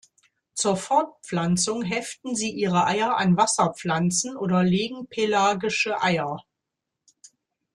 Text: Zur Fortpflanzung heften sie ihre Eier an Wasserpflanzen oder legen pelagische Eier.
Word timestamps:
Zur 0.55 0.77
Fortpflanzung 0.77 1.83
heften 1.83 2.33
sie 2.35 2.49
ihre 2.49 2.87
Eier 2.87 3.17
an 3.17 3.37
Wasserpflanzen 3.37 4.35
oder 4.35 4.63
legen 4.63 5.05
pelagische 5.05 6.01
Eier. 6.01 6.39